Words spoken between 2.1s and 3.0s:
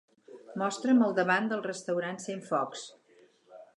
Centfocs.